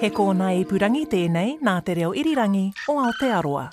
[0.00, 3.64] He kōna i purangi tēnei nā te reo irirangi o Aotearoa.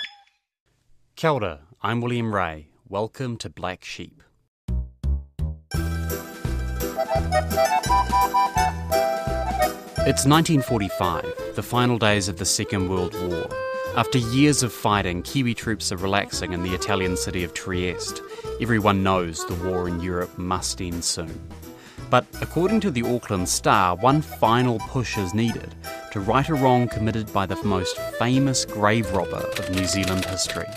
[1.16, 2.70] Kia ora, I'm William Ray.
[2.90, 4.24] Welcome to Black Sheep.
[10.08, 13.48] It's 1945, the final days of the Second World War.
[13.96, 18.24] After years of fighting, Kiwi troops are relaxing in the Italian city of Trieste.
[18.60, 21.40] Everyone knows the war in Europe must end soon.
[22.10, 25.76] But according to the Auckland Star, one final push is needed
[26.12, 30.68] to right a wrong committed by the most famous grave robber of New Zealand history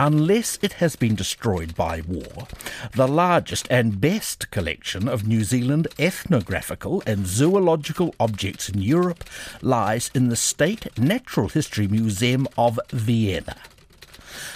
[0.00, 2.48] unless it has been destroyed by war,
[2.94, 9.22] the largest and best collection of New Zealand ethnographical and zoological objects in Europe
[9.60, 13.58] lies in the State Natural History Museum of Vienna.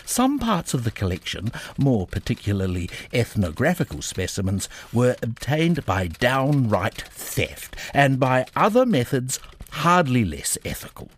[0.05, 8.19] Some parts of the collection, more particularly ethnographical specimens, were obtained by downright theft and
[8.21, 9.41] by other methods
[9.71, 11.11] hardly less ethical.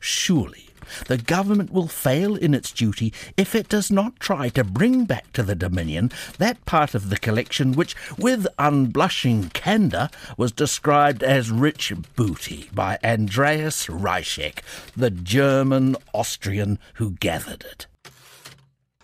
[0.00, 0.65] Surely
[1.06, 5.32] the government will fail in its duty if it does not try to bring back
[5.32, 11.50] to the Dominion that part of the collection which, with unblushing candour, was described as
[11.50, 14.60] rich booty by Andreas Reischek,
[14.96, 17.86] the German Austrian who gathered it.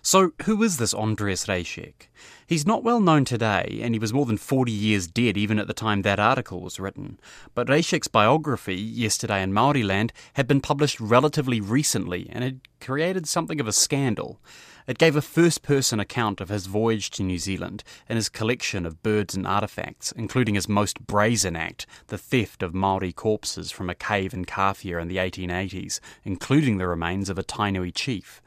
[0.02, 2.08] So, who is this Andreas Reischek?
[2.52, 5.68] He's not well known today, and he was more than 40 years dead even at
[5.68, 7.18] the time that article was written.
[7.54, 13.26] But Reischek's biography, Yesterday in Māori Land, had been published relatively recently and had created
[13.26, 14.38] something of a scandal.
[14.86, 18.84] It gave a first person account of his voyage to New Zealand and his collection
[18.84, 23.88] of birds and artefacts, including his most brazen act, the theft of Maori corpses from
[23.88, 28.42] a cave in Kawhia in the 1880s, including the remains of a Tainui chief.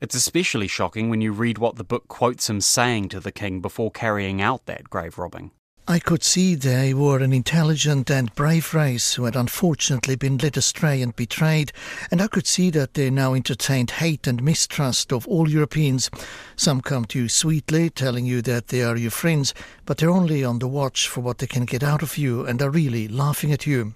[0.00, 3.60] It's especially shocking when you read what the book quotes him saying to the king
[3.60, 5.50] before carrying out that grave robbing.
[5.90, 10.56] I could see they were an intelligent and brave race who had unfortunately been led
[10.56, 11.72] astray and betrayed,
[12.10, 16.10] and I could see that they now entertained hate and mistrust of all Europeans.
[16.54, 19.54] Some come to you sweetly, telling you that they are your friends,
[19.84, 22.60] but they're only on the watch for what they can get out of you and
[22.60, 23.94] are really laughing at you.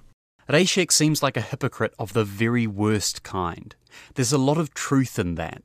[0.48, 3.76] Reischek seems like a hypocrite of the very worst kind.
[4.14, 5.62] There's a lot of truth in that,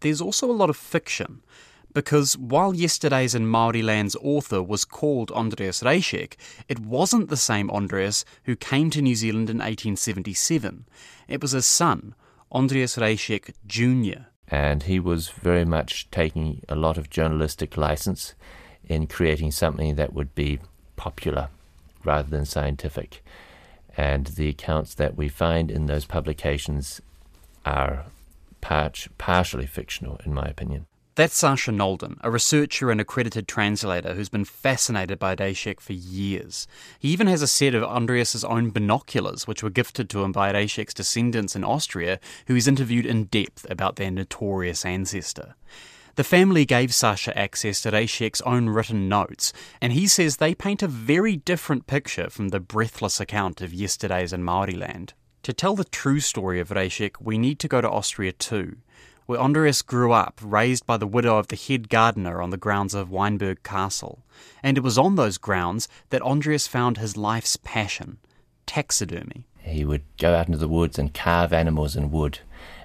[0.00, 1.42] there's also a lot of fiction.
[1.94, 6.34] Because while Yesterday's in Māori Land's author was called Andreas Reischek,
[6.68, 10.84] it wasn't the same Andreas who came to New Zealand in 1877.
[11.26, 12.14] It was his son,
[12.52, 14.26] Andreas Reischek Jr.
[14.48, 18.34] And he was very much taking a lot of journalistic license
[18.86, 20.58] in creating something that would be
[20.96, 21.48] popular
[22.04, 23.22] rather than scientific.
[23.96, 27.00] And the accounts that we find in those publications
[27.66, 28.04] are
[28.60, 30.86] part, partially fictional, in my opinion.
[31.18, 36.68] That's Sasha Nolden, a researcher and accredited translator who's been fascinated by Reischek for years.
[37.00, 40.52] He even has a set of Andreas's own binoculars, which were gifted to him by
[40.52, 45.56] Reischek's descendants in Austria, who he's interviewed in depth about their notorious ancestor.
[46.14, 50.84] The family gave Sasha access to Reischek's own written notes, and he says they paint
[50.84, 55.14] a very different picture from the breathless account of yesterday's in Māoriland.
[55.48, 58.76] To tell the true story of Reischek, we need to go to Austria too,
[59.24, 62.92] where Andreas grew up, raised by the widow of the head gardener on the grounds
[62.92, 64.26] of Weinberg Castle.
[64.62, 68.18] And it was on those grounds that Andreas found his life's passion
[68.66, 69.46] taxidermy.
[69.62, 72.40] He would go out into the woods and carve animals in wood,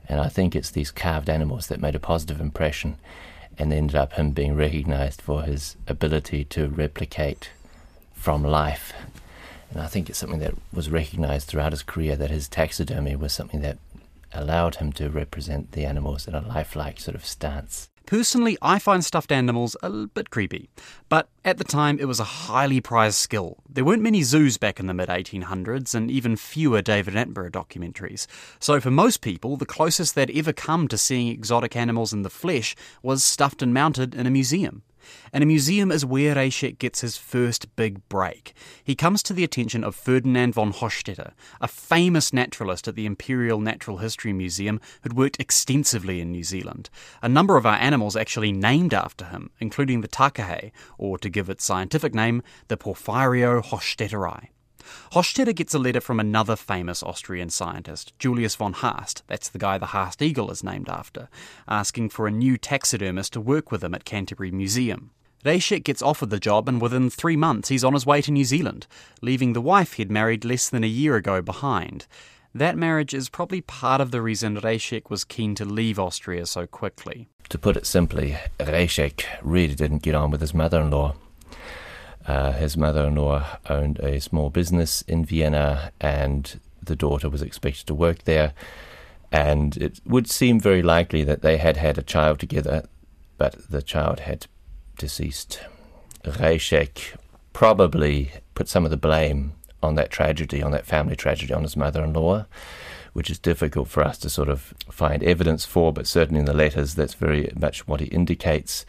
[0.08, 2.96] and I think it's these carved animals that made a positive impression
[3.58, 7.50] and ended up him being recognized for his ability to replicate
[8.14, 8.94] from life
[9.74, 13.34] and I think it's something that was recognized throughout his career that his taxidermy was
[13.34, 13.80] something that
[14.32, 17.90] allowed him to represent the animals in a lifelike sort of stance.
[18.06, 20.70] Personally, I find stuffed animals a bit creepy,
[21.10, 23.58] but at the time it was a highly prized skill.
[23.68, 28.28] There weren't many zoos back in the mid 1800s and even fewer David Attenborough documentaries.
[28.60, 32.30] So for most people, the closest they'd ever come to seeing exotic animals in the
[32.30, 34.84] flesh was stuffed and mounted in a museum.
[35.32, 38.54] And a museum is where Reischek gets his first big break.
[38.84, 43.60] He comes to the attention of Ferdinand von Hochstetter, a famous naturalist at the Imperial
[43.60, 46.90] Natural History Museum who'd worked extensively in New Zealand.
[47.22, 51.50] A number of our animals actually named after him, including the takahe, or to give
[51.50, 54.50] its scientific name, the Porphyrio hochstetteri.
[55.12, 59.78] Hochstetter gets a letter from another famous Austrian scientist, Julius von Haast, that's the guy
[59.78, 61.30] the Haast eagle is named after,
[61.68, 65.12] asking for a new taxidermist to work with him at Canterbury Museum.
[65.44, 68.46] Reischek gets offered the job, and within three months he's on his way to New
[68.46, 68.88] Zealand,
[69.22, 72.08] leaving the wife he'd married less than a year ago behind.
[72.56, 76.68] That marriage is probably part of the reason Reischek was keen to leave Austria so
[76.68, 77.28] quickly.
[77.50, 81.16] To put it simply, Reischek really didn't get on with his mother in law.
[82.26, 87.42] Uh, his mother in law owned a small business in Vienna, and the daughter was
[87.42, 88.54] expected to work there.
[89.32, 92.86] And it would seem very likely that they had had a child together,
[93.38, 94.48] but the child had
[94.98, 95.60] deceased.
[96.24, 97.16] Reischek
[97.52, 101.76] probably put some of the blame on that tragedy, on that family tragedy, on his
[101.76, 102.46] mother in law,
[103.12, 106.54] which is difficult for us to sort of find evidence for, but certainly in the
[106.54, 108.86] letters, that's very much what he indicates.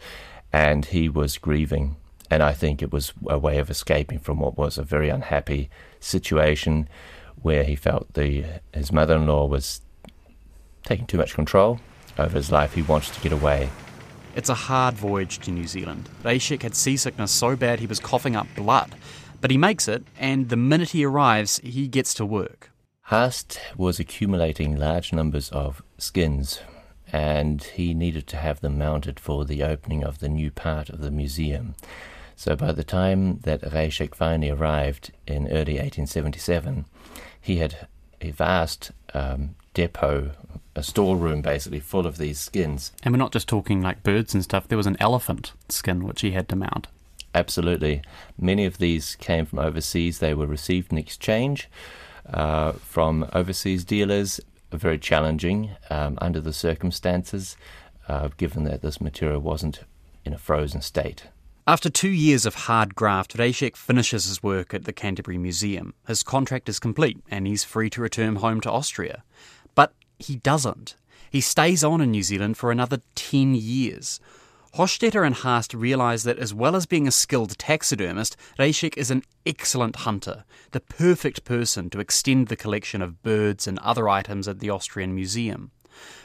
[0.53, 1.97] And he was grieving
[2.29, 5.69] and I think it was a way of escaping from what was a very unhappy
[5.99, 6.87] situation
[7.41, 9.81] where he felt the his mother-in-law was
[10.83, 11.79] taking too much control
[12.17, 12.73] over his life.
[12.73, 13.69] He wanted to get away.
[14.35, 16.09] It's a hard voyage to New Zealand.
[16.23, 18.95] Reischek had seasickness so bad he was coughing up blood.
[19.41, 22.71] But he makes it, and the minute he arrives, he gets to work.
[23.09, 26.61] Haast was accumulating large numbers of skins,
[27.13, 31.01] and he needed to have them mounted for the opening of the new part of
[31.01, 31.75] the museum.
[32.35, 36.85] So by the time that Reischek finally arrived in early 1877,
[37.39, 37.87] he had
[38.21, 40.31] a vast um, depot,
[40.75, 42.91] a storeroom basically full of these skins.
[43.03, 46.21] And we're not just talking like birds and stuff, there was an elephant skin which
[46.21, 46.87] he had to mount.
[47.33, 48.01] Absolutely.
[48.39, 50.19] Many of these came from overseas.
[50.19, 51.69] They were received in exchange
[52.31, 54.39] uh, from overseas dealers.
[54.71, 57.55] Very challenging um, under the circumstances,
[58.07, 59.81] uh, given that this material wasn't
[60.25, 61.27] in a frozen state.
[61.67, 65.95] After two years of hard graft, Reischek finishes his work at the Canterbury Museum.
[66.07, 69.23] His contract is complete and he's free to return home to Austria.
[69.73, 70.95] But he doesn't.
[71.31, 74.19] He stays on in New Zealand for another 10 years.
[74.75, 79.23] Hochstetter and Haast realise that as well as being a skilled taxidermist, Reischek is an
[79.43, 84.59] excellent hunter, the perfect person to extend the collection of birds and other items at
[84.59, 85.71] the Austrian Museum.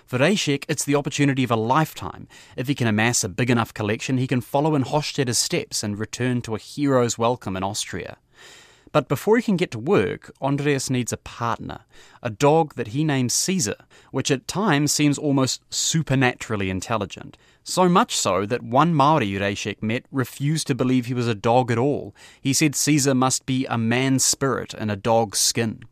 [0.07, 2.27] For Reischek, it's the opportunity of a lifetime.
[2.57, 5.99] If he can amass a big enough collection, he can follow in Hochstetter's steps and
[5.99, 8.19] return to a hero's welcome in Austria.
[8.93, 11.83] But before he can get to work, Andreas needs a partner,
[12.23, 13.77] a dog that he names Caesar,
[14.11, 17.39] which at times seems almost supernaturally intelligent.
[17.63, 21.71] So much so that one Maori Reischek met refused to believe he was a dog
[21.71, 22.17] at all.
[22.41, 25.85] He said Caesar must be a man's spirit in a dog's skin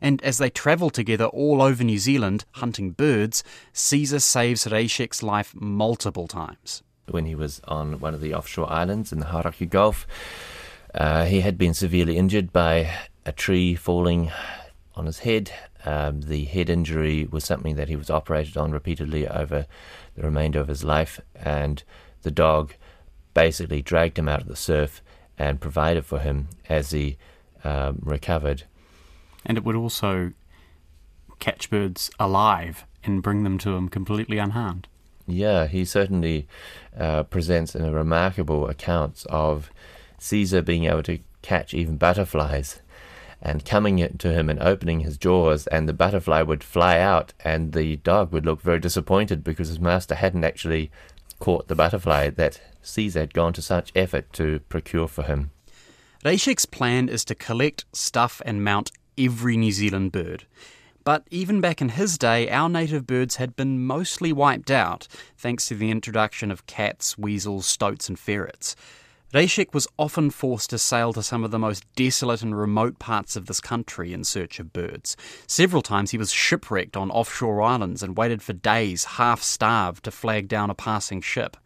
[0.00, 5.54] and as they travel together all over New Zealand hunting birds, Caesar saves Reischek's life
[5.54, 6.82] multiple times.
[7.08, 10.06] When he was on one of the offshore islands in the Hauraki Gulf,
[10.94, 12.90] uh, he had been severely injured by
[13.24, 14.30] a tree falling
[14.94, 15.52] on his head.
[15.84, 19.66] Um, the head injury was something that he was operated on repeatedly over
[20.16, 21.82] the remainder of his life, and
[22.22, 22.74] the dog
[23.34, 25.02] basically dragged him out of the surf
[25.38, 27.18] and provided for him as he
[27.62, 28.64] um, recovered
[29.46, 30.32] and it would also
[31.38, 34.88] catch birds alive and bring them to him completely unharmed.
[35.26, 36.46] Yeah, he certainly
[36.96, 39.70] uh, presents in a remarkable account of
[40.18, 42.80] Caesar being able to catch even butterflies
[43.42, 47.72] and coming to him and opening his jaws, and the butterfly would fly out, and
[47.72, 50.90] the dog would look very disappointed because his master hadn't actually
[51.38, 55.50] caught the butterfly that Caesar had gone to such effort to procure for him.
[56.24, 60.46] Reischek's plan is to collect, stuff, and mount every New Zealand bird.
[61.04, 65.06] But even back in his day, our native birds had been mostly wiped out
[65.38, 68.74] thanks to the introduction of cats, weasels, stoats, and ferrets.
[69.32, 73.36] Reischek was often forced to sail to some of the most desolate and remote parts
[73.36, 75.16] of this country in search of birds.
[75.46, 80.10] Several times he was shipwrecked on offshore islands and waited for days, half starved, to
[80.10, 81.56] flag down a passing ship.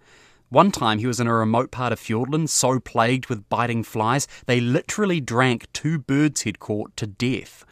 [0.50, 4.26] One time he was in a remote part of Fiordland so plagued with biting flies
[4.46, 7.64] they literally drank two birds he'd caught to death.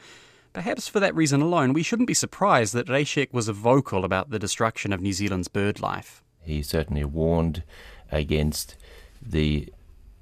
[0.52, 4.38] Perhaps for that reason alone, we shouldn't be surprised that Reischek was vocal about the
[4.38, 6.22] destruction of New Zealand's bird life.
[6.40, 7.64] He certainly warned
[8.12, 8.76] against
[9.20, 9.72] the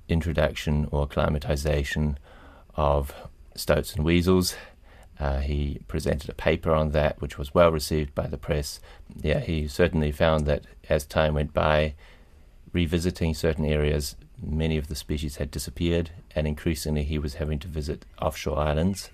[0.09, 2.19] introduction or acclimatization
[2.75, 3.15] of
[3.55, 4.57] stoats and weasels.
[5.21, 8.81] Uh, he presented a paper on that, which was well received by the press.
[9.15, 11.95] Yeah, he certainly found that as time went by,
[12.77, 17.69] revisiting certain areas, many of the species had disappeared, and increasingly he was having to
[17.69, 19.09] visit offshore islands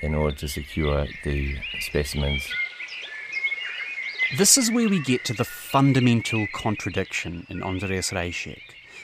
[0.00, 2.48] in order to secure the specimens.
[4.38, 8.62] This is where we get to the fundamental contradiction in Andreas Reischek.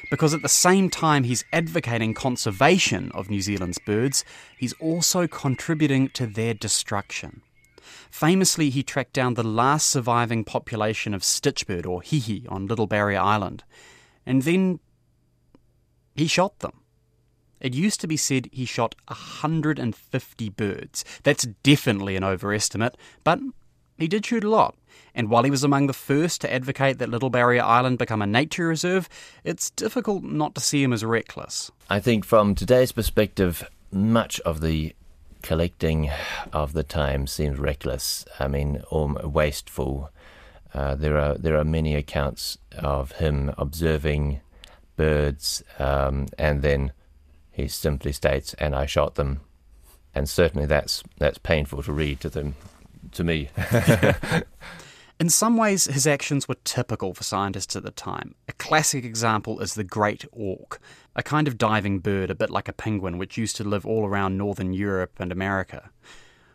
[0.08, 4.24] Because at the same time he's advocating conservation of New Zealand's birds,
[4.56, 7.42] he's also contributing to their destruction.
[8.10, 13.20] Famously, he tracked down the last surviving population of stitchbird or hihi on Little Barrier
[13.20, 13.64] Island,
[14.26, 14.80] and then
[16.14, 16.80] he shot them.
[17.60, 21.04] It used to be said he shot 150 birds.
[21.22, 23.38] That's definitely an overestimate, but
[23.98, 24.76] he did shoot a lot.
[25.14, 28.26] And while he was among the first to advocate that Little Barrier Island become a
[28.26, 29.08] nature reserve,
[29.44, 31.70] it's difficult not to see him as reckless.
[31.88, 34.94] I think from today's perspective, much of the
[35.42, 36.10] collecting
[36.52, 38.24] of the time seems reckless.
[38.38, 40.10] I mean, or wasteful.
[40.72, 44.40] Uh, there are there are many accounts of him observing
[44.96, 46.92] birds, um, and then
[47.50, 49.40] he simply states, "And I shot them,"
[50.14, 52.54] and certainly that's that's painful to read to them,
[53.12, 53.50] to me.
[55.20, 58.34] In some ways, his actions were typical for scientists at the time.
[58.48, 60.80] A classic example is the great auk,
[61.14, 64.06] a kind of diving bird a bit like a penguin which used to live all
[64.06, 65.90] around northern Europe and America.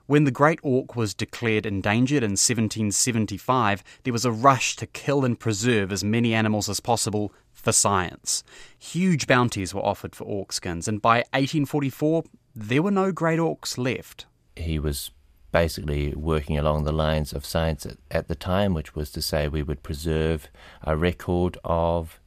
[0.07, 5.24] When the great auk was declared endangered in 1775, there was a rush to kill
[5.24, 8.43] and preserve as many animals as possible for science.
[8.79, 12.24] Huge bounties were offered for auk skins, and by 1844,
[12.55, 14.25] there were no great auks left.
[14.55, 15.12] He was
[15.55, 19.47] basically working along the lines of science at, at the time, which was to say
[19.47, 20.50] we would preserve
[20.83, 22.19] a record of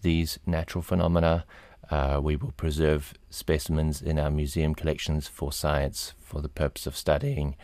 [0.00, 1.44] these natural phenomena.
[1.92, 6.96] Uh, we will preserve specimens in our museum collections for science for the purpose of
[6.96, 7.54] studying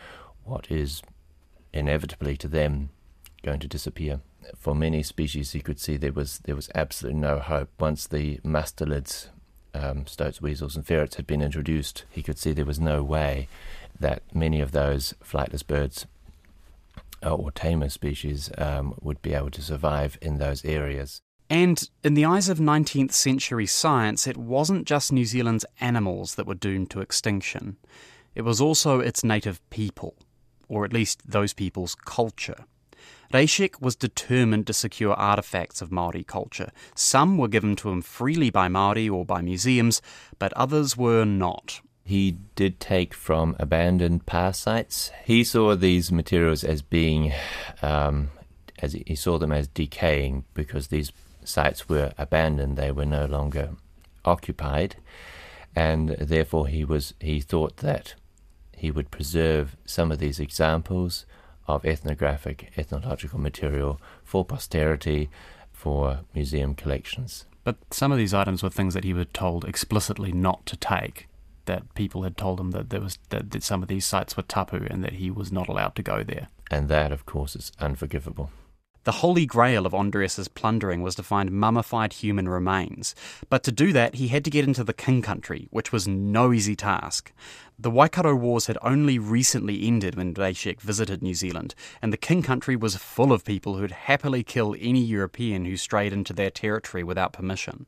[0.45, 1.01] what is
[1.73, 2.89] inevitably to them
[3.43, 4.21] going to disappear.
[4.55, 7.69] For many species, you could see there was there was absolutely no hope.
[7.77, 9.27] Once the mustelids,
[9.73, 13.47] um, stoats, weasels, and ferrets had been introduced, he could see there was no way
[13.99, 16.05] that many of those flightless birds
[17.23, 21.21] uh, or tamer species um, would be able to survive in those areas.
[21.49, 26.45] And in the eyes of 19th century science, it wasn't just New Zealand's animals that
[26.45, 27.77] were doomed to extinction.
[28.35, 30.15] It was also its native people,
[30.67, 32.65] or at least those people's culture.
[33.33, 36.71] Reischek was determined to secure artefacts of Maori culture.
[36.95, 40.01] Some were given to him freely by Maori or by museums,
[40.39, 45.11] but others were not he did take from abandoned pa sites.
[45.25, 47.31] He saw these materials as being,
[47.83, 48.31] um,
[48.79, 51.11] as he saw them as decaying because these
[51.43, 53.75] sites were abandoned; they were no longer
[54.25, 54.95] occupied,
[55.75, 58.15] and therefore he was he thought that
[58.75, 61.27] he would preserve some of these examples
[61.69, 65.29] of ethnographic ethnological material for posterity,
[65.71, 67.45] for museum collections.
[67.63, 71.27] But some of these items were things that he was told explicitly not to take
[71.65, 74.43] that people had told him that there was that, that some of these sites were
[74.43, 76.47] tapu and that he was not allowed to go there.
[76.71, 78.49] And that, of course, is unforgivable.
[79.05, 83.15] The holy grail of Andreas's plundering was to find mummified human remains,
[83.49, 86.51] but to do that he had to get into the King Country, which was no
[86.51, 87.31] easy task.
[87.79, 92.43] The Waikato Wars had only recently ended when Reischek visited New Zealand, and the King
[92.43, 97.03] Country was full of people who'd happily kill any European who strayed into their territory
[97.03, 97.85] without permission.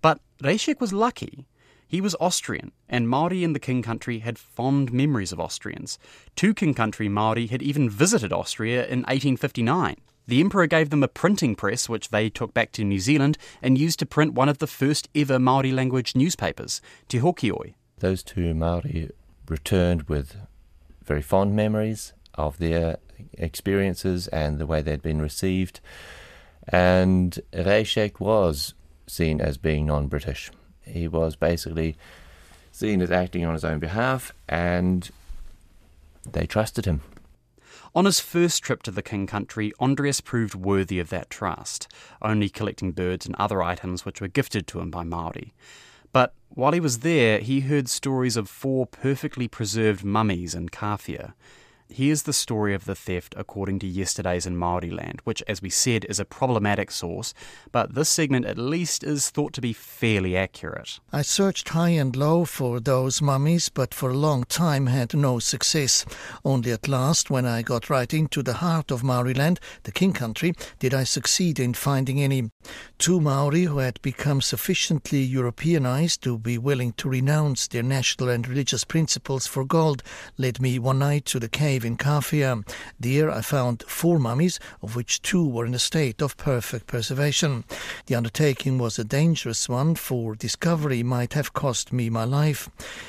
[0.00, 1.46] But Reischek was lucky.
[1.86, 6.00] He was Austrian, and Maori in the King Country had fond memories of Austrians.
[6.34, 9.96] Two King Country Maori had even visited Austria in 1859.
[10.26, 13.78] The Emperor gave them a printing press, which they took back to New Zealand and
[13.78, 17.74] used to print one of the first ever Maori language newspapers, Te Hokioi.
[17.98, 19.10] Those two Maori
[19.48, 20.36] returned with
[21.04, 22.98] very fond memories of their
[23.34, 25.80] experiences and the way they'd been received.
[26.68, 28.74] And Reischek was
[29.06, 30.50] seen as being non British
[30.84, 31.96] he was basically
[32.70, 35.10] seen as acting on his own behalf, and
[36.30, 37.02] they trusted him.
[37.94, 42.48] On his first trip to the King Country, Andreas proved worthy of that trust, only
[42.48, 45.52] collecting birds and other items which were gifted to him by Maori.
[46.10, 51.34] But while he was there, he heard stories of four perfectly preserved mummies in Kawhia.
[51.94, 55.68] Here's the story of the theft according to Yesterday's in Māori Land, which, as we
[55.68, 57.34] said, is a problematic source,
[57.70, 61.00] but this segment at least is thought to be fairly accurate.
[61.12, 65.38] I searched high and low for those mummies, but for a long time had no
[65.38, 66.06] success.
[66.46, 70.14] Only at last, when I got right into the heart of Māori Land, the King
[70.14, 72.50] Country, did I succeed in finding any.
[72.96, 78.48] Two Maori who had become sufficiently Europeanized to be willing to renounce their national and
[78.48, 80.02] religious principles for gold
[80.38, 82.64] led me one night to the cave grave in Kawhia.
[83.00, 87.64] There I found four mummies, of which two were in a state of perfect preservation.
[88.06, 92.68] The undertaking was a dangerous one, for discovery might have cost me my life.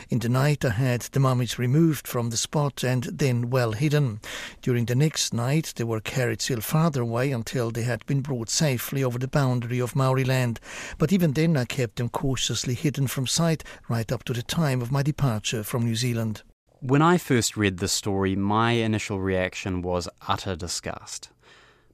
[0.10, 4.20] In the night I had the mummies removed from the spot and then well hidden.
[4.62, 8.50] During the next night they were carried still farther away until they had been brought
[8.50, 10.60] safely over the boundary of Maori land.
[10.98, 14.82] But even then I kept them cautiously hidden from sight right up to the time
[14.82, 16.44] of my departure from New Zealand.
[16.86, 21.30] When I first read the story, my initial reaction was utter disgust.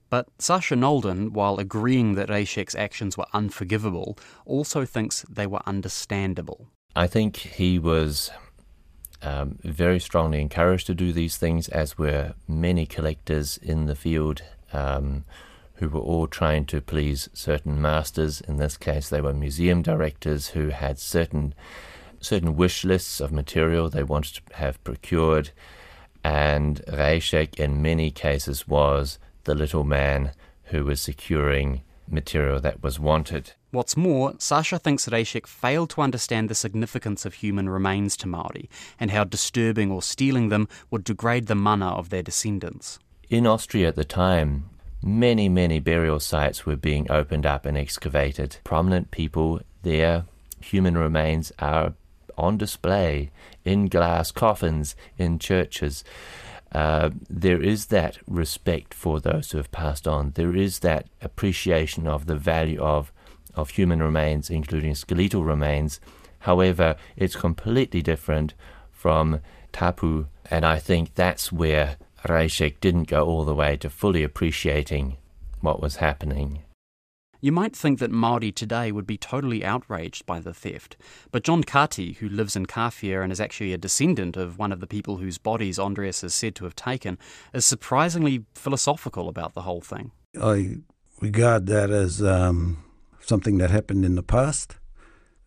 [0.09, 4.17] But Sasha Nolden, while agreeing that Reischek's actions were unforgivable,
[4.47, 6.71] also thinks they were understandable.
[6.95, 8.31] I think he was
[9.21, 14.41] um, very strongly encouraged to do these things, as were many collectors in the field
[14.73, 15.23] um,
[15.75, 18.41] who were all trying to please certain masters.
[18.41, 21.53] In this case, they were museum directors who had certain
[22.21, 25.51] certain wish lists of material they wanted to have procured,
[26.23, 30.31] and Reischek in many cases was the little man
[30.65, 33.53] who was securing material that was wanted.
[33.71, 38.69] What's more, Sasha thinks Reischek failed to understand the significance of human remains to Maori
[38.99, 42.99] and how disturbing or stealing them would degrade the mana of their descendants.
[43.29, 44.69] In Austria at the time,
[45.03, 48.57] many, many burial sites were being opened up and excavated.
[48.63, 50.25] Prominent people there,
[50.61, 51.93] human remains are
[52.39, 53.31] on display
[53.65, 56.03] in glass coffins in churches.
[56.71, 60.31] Uh, there is that respect for those who have passed on.
[60.35, 63.11] There is that appreciation of the value of
[63.55, 65.99] of human remains, including skeletal remains.
[66.39, 68.53] However, it's completely different
[68.91, 69.41] from
[69.71, 75.17] tapu, and I think that's where Reischek didn't go all the way to fully appreciating
[75.61, 76.63] what was happening.
[77.41, 80.97] You might think that Maori today would be totally outraged by the theft,
[81.31, 84.81] but John Kati, who lives in Kawhia and is actually a descendant of one of
[84.81, 87.17] the people whose bodies Andreas is said to have taken,
[87.53, 90.11] is surprisingly philosophical about the whole thing.
[90.39, 90.79] I
[91.21, 92.83] regard that as um,
[93.21, 94.75] something that happened in the past,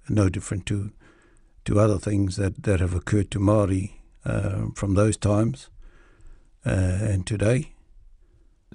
[0.09, 0.93] no different to
[1.65, 5.71] to other things that, that have occurred to Maori uh, from those times
[6.67, 7.73] uh, and today.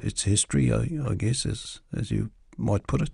[0.02, 3.12] It's history, I, I guess, as as you might put it.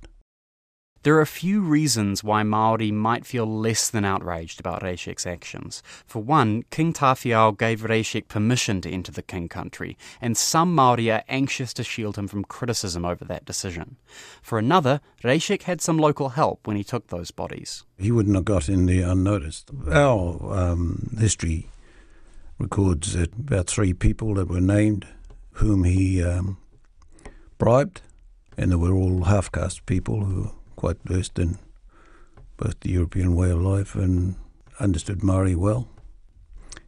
[1.04, 5.84] There are a few reasons why Maori might feel less than outraged about Reischek's actions.
[6.06, 11.12] For one, King Tawhiao gave Reischek permission to enter the King country, and some Maori
[11.12, 13.98] are anxious to shield him from criticism over that decision.
[14.42, 17.84] For another, Reischek had some local help when he took those bodies.
[17.98, 19.72] He wouldn't have got in there unnoticed.
[19.92, 21.68] Our um, history
[22.60, 25.06] records that about three people that were named
[25.56, 26.56] whom he um,
[27.58, 28.02] bribed,
[28.58, 31.58] and they were all half caste people who were quite versed in
[32.58, 34.36] both the European way of life and
[34.80, 35.88] understood Maori well.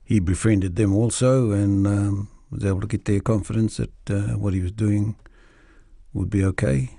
[0.04, 4.54] He befriended them also and um, was able to get their confidence that uh, what
[4.54, 5.16] he was doing
[6.14, 6.92] would be okay.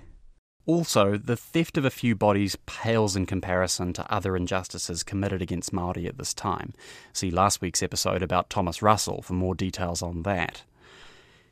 [0.66, 5.72] Also, the theft of a few bodies pales in comparison to other injustices committed against
[5.72, 6.74] Maori at this time.
[7.12, 10.64] See last week's episode about Thomas Russell for more details on that.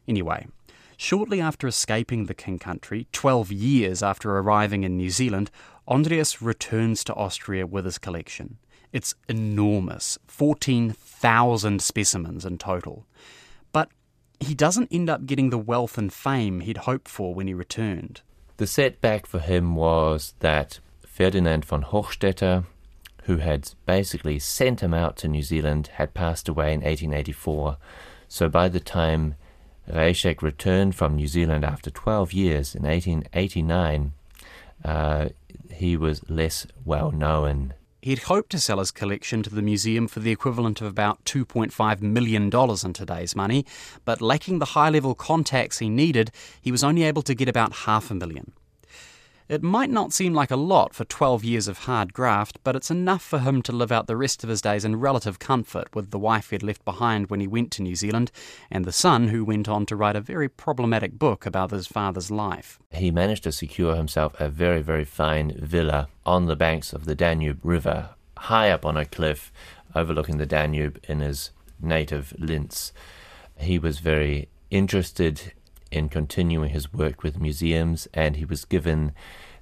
[0.09, 0.49] Anyway,
[0.97, 5.51] Shortly after escaping the King Country, 12 years after arriving in New Zealand,
[5.89, 8.59] Andreas returns to Austria with his collection.
[8.93, 13.07] It's enormous 14,000 specimens in total.
[13.73, 13.91] But
[14.39, 18.23] he doesn't end up getting the wealth and fame he'd hoped for when he returned.
[18.57, 22.67] The setback for him was that Ferdinand von Hochstetter,
[23.25, 27.79] who had basically sent him out to New Zealand, had passed away in 1884.
[28.29, 29.35] So by the time
[29.91, 34.13] Reischek returned from New Zealand after 12 years in 1889.
[34.85, 35.29] Uh,
[35.73, 37.75] he was less well known.
[38.03, 42.03] He'd hoped to sell his collection to the museum for the equivalent of about $2.5
[42.03, 43.65] million in today's money,
[44.05, 47.73] but lacking the high level contacts he needed, he was only able to get about
[47.73, 48.53] half a million.
[49.47, 52.91] It might not seem like a lot for 12 years of hard graft, but it's
[52.91, 56.11] enough for him to live out the rest of his days in relative comfort with
[56.11, 58.33] the wife he'd left behind when he went to New Zealand
[58.71, 62.31] and the son who went on to write a very problematic book about his father's
[62.31, 62.79] life.
[62.91, 67.15] He managed to secure himself a very, very fine villa on the banks of the
[67.15, 69.53] Danube River, high up on a cliff
[69.95, 72.95] overlooking the Danube in his native Linz.
[73.59, 75.53] He was very interested
[75.95, 79.13] in continuing his work with museums, and he was given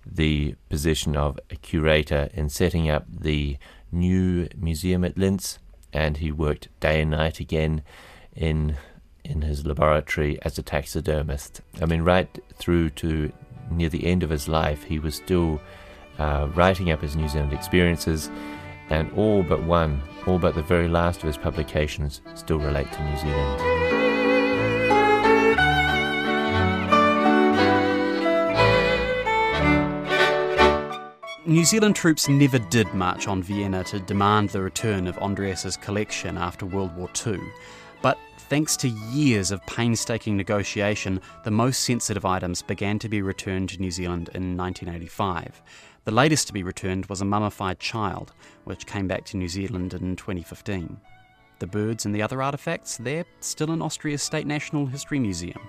[0.05, 3.57] the position of a curator in setting up the
[3.93, 5.59] new museum at Linz,
[5.93, 7.83] and he worked day and night again
[8.35, 8.77] in
[9.25, 11.61] in his laboratory as a taxidermist.
[11.81, 13.31] I mean, right through to
[13.71, 15.61] near the end of his life, he was still
[16.19, 18.31] uh, writing up his New Zealand experiences,
[18.91, 23.05] and all but one, all but the very last of his publications, still relate to
[23.05, 23.82] New Zealand.
[31.53, 36.39] New Zealand troops never did march on Vienna to demand the return of Andreas's collection
[36.39, 37.39] after World War II.
[38.01, 38.17] But
[38.49, 43.79] thanks to years of painstaking negotiation, the most sensitive items began to be returned to
[43.79, 45.61] New Zealand in 1985.
[46.05, 48.33] The latest to be returned was a mummified child,
[48.65, 50.99] which came back to New Zealand in 2015.
[51.63, 55.61] The birds and the other artefacts, they're still in Austria's State National History Museum,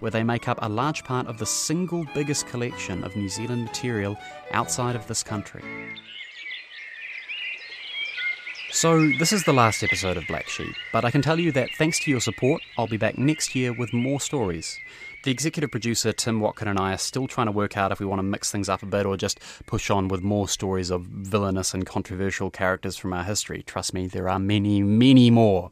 [0.00, 3.62] where they make up a large part of the single biggest collection of New Zealand
[3.62, 4.16] material
[4.52, 5.62] outside of this country.
[8.70, 11.68] So, this is the last episode of Black Sheep, but I can tell you that
[11.76, 14.78] thanks to your support, I'll be back next year with more stories.
[15.24, 18.06] The executive producer, Tim Watkin, and I are still trying to work out if we
[18.06, 21.02] want to mix things up a bit or just push on with more stories of
[21.02, 23.62] villainous and controversial characters from our history.
[23.62, 25.70] Trust me, there are many, many more.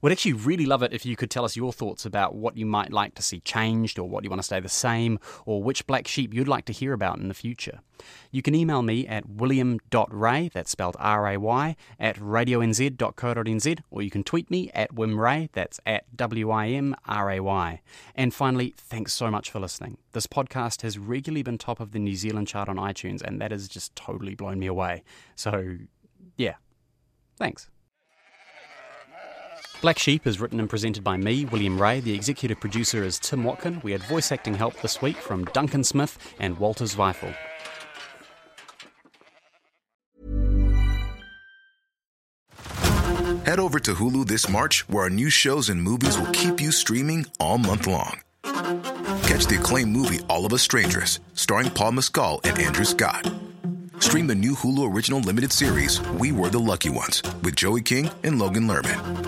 [0.00, 2.66] Would actually really love it if you could tell us your thoughts about what you
[2.66, 5.86] might like to see changed or what you want to stay the same or which
[5.86, 7.80] black sheep you'd like to hear about in the future.
[8.30, 14.50] You can email me at william.ray, that's spelled R-A-Y, at radionz.co.nz or you can tweet
[14.50, 17.80] me at wimray, that's at W-I-M-R-A-Y.
[18.14, 19.98] And finally, thanks so much for listening.
[20.12, 23.50] This podcast has regularly been top of the New Zealand chart on iTunes and that
[23.50, 25.02] has just totally blown me away.
[25.34, 25.76] So,
[26.36, 26.54] yeah,
[27.36, 27.68] thanks.
[29.80, 32.00] Black Sheep is written and presented by me, William Ray.
[32.00, 33.80] The executive producer is Tim Watkin.
[33.84, 37.32] We had voice acting help this week from Duncan Smith and Walter Zweifel.
[43.46, 46.72] Head over to Hulu this March, where our new shows and movies will keep you
[46.72, 48.20] streaming all month long.
[48.42, 53.30] Catch the acclaimed movie All of Us Strangers, starring Paul Mescal and Andrew Scott.
[54.00, 58.10] Stream the new Hulu original limited series We Were the Lucky Ones with Joey King
[58.22, 59.27] and Logan Lerman.